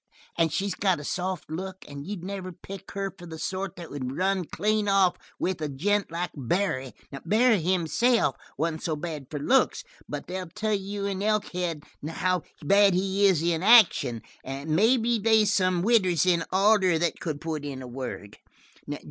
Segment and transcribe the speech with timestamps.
[0.49, 4.17] She's got a soft look and you'd never pick her for the sort that would
[4.17, 6.93] run clean off with a gent like Barry.
[7.23, 12.95] Barry himself wasn't so bad for looks, but they'll tell you in Elkhead how bad
[12.95, 17.83] he is in action, and maybe they's some widders in Alder that could put in
[17.83, 18.39] a word.